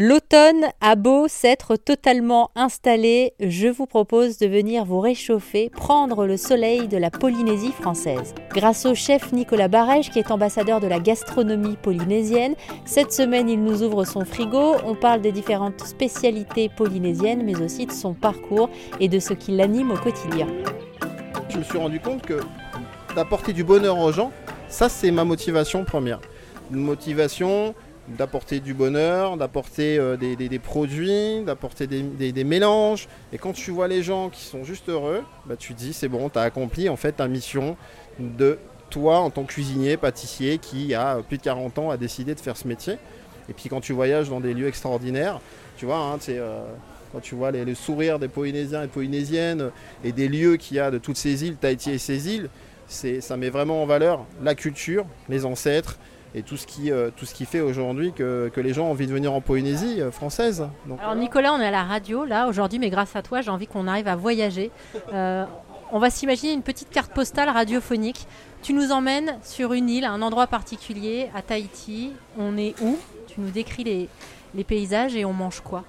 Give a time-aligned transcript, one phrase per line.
[0.00, 6.36] L'automne a beau s'être totalement installé, je vous propose de venir vous réchauffer, prendre le
[6.36, 8.32] soleil de la Polynésie française.
[8.50, 13.60] Grâce au chef Nicolas Barège, qui est ambassadeur de la gastronomie polynésienne, cette semaine il
[13.60, 18.70] nous ouvre son frigo, on parle des différentes spécialités polynésiennes, mais aussi de son parcours
[19.00, 20.46] et de ce qui l'anime au quotidien.
[21.48, 22.38] Je me suis rendu compte que
[23.16, 24.30] d'apporter du bonheur aux gens,
[24.68, 26.20] ça c'est ma motivation première.
[26.70, 27.74] Une motivation
[28.16, 33.08] d'apporter du bonheur, d'apporter euh, des, produits, d'apporter des, mélanges.
[33.32, 36.08] Et quand tu vois les gens qui sont juste heureux, bah, tu te dis c'est
[36.08, 37.76] bon, tu as accompli en fait ta mission
[38.18, 38.58] de
[38.90, 42.40] toi en tant que cuisinier, pâtissier qui a plus de 40 ans a décidé de
[42.40, 42.94] faire ce métier.
[43.48, 45.40] Et puis quand tu voyages dans des lieux extraordinaires,
[45.76, 46.62] tu vois, hein, euh,
[47.12, 49.70] quand tu vois les, sourires des Polynésiens et Polynésiennes
[50.04, 52.48] et des lieux qu'il y a de toutes ces îles, Tahiti et ces îles,
[52.86, 55.98] ça met vraiment en valeur la culture, les ancêtres,
[56.38, 58.92] et tout ce qui, euh, tout ce qui fait aujourd'hui que, que, les gens ont
[58.92, 60.68] envie de venir en Polynésie euh, française.
[61.00, 63.66] Alors Nicolas, on est à la radio là aujourd'hui, mais grâce à toi, j'ai envie
[63.66, 64.70] qu'on arrive à voyager.
[65.14, 65.44] Euh,
[65.90, 68.26] on va s'imaginer une petite carte postale radiophonique.
[68.62, 72.12] Tu nous emmènes sur une île, un endroit particulier, à Tahiti.
[72.38, 72.98] On est où?
[73.26, 74.08] Tu nous décris les,
[74.54, 75.84] les, paysages et on mange quoi?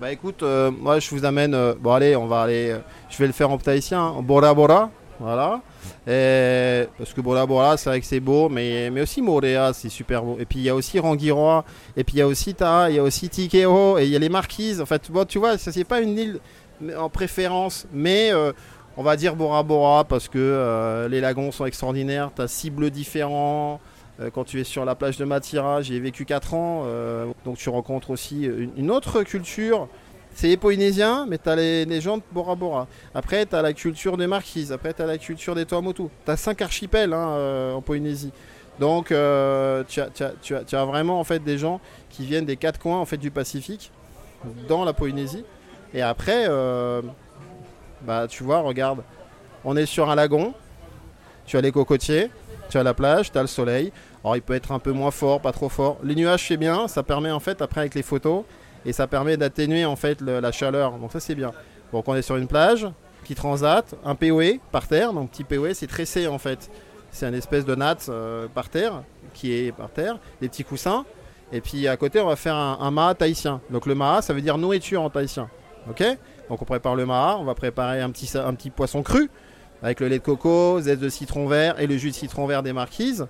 [0.00, 1.56] Bah écoute, moi je vous amène.
[1.74, 2.76] bon allez, on va aller.
[3.08, 4.02] je vais le faire en tahitien.
[4.02, 4.90] Hein, Bora Bora.
[5.20, 5.60] Voilà.
[6.04, 10.36] Parce que Bora Bora, c'est vrai que c'est beau, mais, aussi Morea, c'est super beau.
[10.38, 11.64] Et puis il y a aussi Rangiroa,
[11.96, 14.16] et puis il y a aussi Ta, il y a aussi Tikeo, et il y
[14.16, 14.80] a les Marquises.
[14.80, 16.40] En fait, tu vois, ça c'est pas une île
[16.96, 18.52] en préférence, mais euh,
[18.96, 22.70] on va dire Bora Bora parce que euh, les lagons sont extraordinaires, tu as six
[22.70, 23.80] bleus différents.
[24.20, 26.84] Euh, quand tu es sur la plage de Matira, j'y vécu 4 ans,
[27.44, 29.88] donc tu rencontres aussi une autre culture
[30.34, 32.86] c'est les Polynésiens, mais tu as les, gens de Bora Bora.
[33.14, 34.72] Après, tu as la culture des Marquises.
[34.72, 36.04] Après, tu as la culture des Tuamotu.
[36.24, 38.32] Tu as cinq archipels hein, euh, en Polynésie.
[38.78, 43.04] Donc, euh, tu, as, vraiment en fait, des gens qui viennent des quatre coins en
[43.04, 43.90] fait, du Pacifique
[44.68, 45.44] dans la Polynésie.
[45.92, 47.02] Et après, euh,
[48.02, 49.02] bah, tu vois, regarde,
[49.64, 50.54] on est sur un lagon.
[51.46, 52.30] Tu as les cocotiers,
[52.68, 53.90] tu as la plage, tu as le soleil.
[54.22, 55.98] Alors, il peut être un peu moins fort, pas trop fort.
[56.04, 56.86] Les nuages, c'est bien.
[56.86, 58.44] Ça permet en fait, après, avec les photos,
[58.88, 60.92] et ça permet d'atténuer en fait la chaleur.
[60.92, 61.52] Donc ça c'est bien.
[61.92, 62.88] Donc on est sur une plage,
[63.22, 65.12] petit transat, un POE par terre.
[65.12, 66.70] Donc petit POE c'est tressé en fait.
[67.10, 69.02] C'est un espèce de natte euh, par terre
[69.34, 71.04] qui est par terre, des petits coussins.
[71.52, 73.60] Et puis à côté on va faire un, un maha tahitien.
[73.70, 75.50] Donc le maha ça veut dire nourriture en tahitien.
[75.90, 76.02] Ok?
[76.48, 79.30] Donc on prépare le maha, on va préparer un petit, un petit poisson cru
[79.82, 82.62] avec le lait de coco, zeste de citron vert et le jus de citron vert
[82.62, 83.26] des marquises.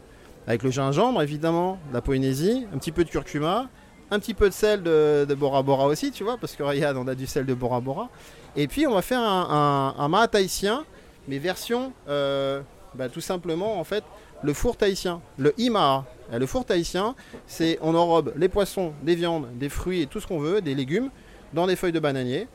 [0.46, 3.68] Avec le gingembre évidemment, la Polynésie, un petit peu de curcuma
[4.10, 7.06] un petit peu de sel de, Bora Bora aussi, tu vois, parce que regarde, on
[7.08, 8.08] a du sel de Bora Bora.
[8.56, 10.84] Et puis on va faire un, un, un
[11.28, 12.62] mais version euh,
[12.94, 14.02] bah, tout simplement en fait
[14.42, 16.04] le four tahitien, le Imaa.
[16.32, 17.14] Le four tahitien,
[17.46, 20.74] c'est on enrobe les poissons, des viandes, des fruits et tout ce qu'on veut, des
[20.74, 21.10] légumes,
[21.54, 22.46] dans des feuilles de bananier.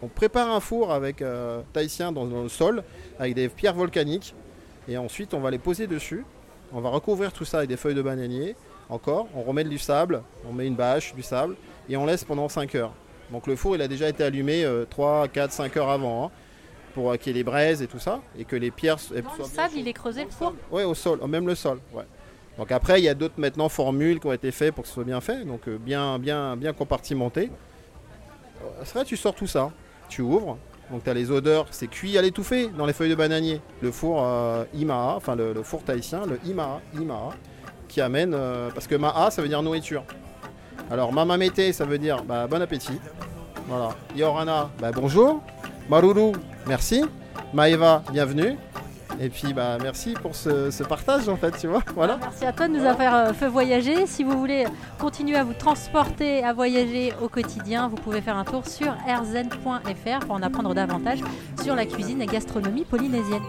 [0.00, 1.60] On prépare un four avec euh,
[1.98, 2.82] dans, dans, le sol,
[3.18, 4.34] avec des pierres volcaniques,
[4.88, 6.24] et ensuite on va les poser dessus.
[6.72, 8.56] On va recouvrir tout ça avec des feuilles de bananier
[8.90, 11.56] encore, on remet du sable, on met une bâche, du sable,
[11.88, 12.92] et on laisse pendant 5 heures.
[13.30, 16.30] Donc le four il a déjà été allumé 3, 4, 5 heures avant, hein,
[16.94, 18.96] pour qu'il y ait les braises et tout ça, et que les pierres...
[19.10, 20.54] Dans le sable, il est creusé le four?
[20.70, 21.80] Oui, au sol, même le sol.
[21.92, 22.04] Ouais.
[22.58, 24.94] Donc après, il y a d'autres maintenant formules qui ont été faites pour que ce
[24.94, 27.50] soit bien fait, donc euh, bien, bien, bien compartimenté.
[28.82, 29.70] C'est vrai, tu sors tout ça,
[30.08, 30.58] tu ouvres,
[30.90, 33.60] donc tu as les odeurs, c'est cuit à l'étouffée dans les feuilles de bananier.
[33.80, 37.30] Le four euh, Imaa, enfin le, le, four tahitien, le Imaa, Imaa
[37.88, 38.34] qui amène.
[38.34, 40.04] Euh, parce que Ma'a, ça veut dire nourriture.
[40.90, 43.00] Alors, Mamamete, ça veut dire bah, bon appétit.
[43.66, 43.90] Voilà.
[44.16, 45.42] Yorana, bah, bonjour.
[45.88, 46.32] Maruru,
[46.66, 47.04] merci.
[47.52, 48.56] Maeva, bienvenue.
[49.20, 51.82] Et puis bah merci pour ce, partage en fait, tu vois.
[51.94, 52.18] Voilà.
[52.20, 54.06] Merci à toi de nous avoir euh, fait voyager.
[54.06, 54.64] Si vous voulez
[54.98, 60.26] continuer à vous transporter, à voyager au quotidien, vous pouvez faire un tour sur rzen.fr
[60.26, 61.20] pour en apprendre davantage
[61.62, 63.42] sur la cuisine et gastronomie polynésienne.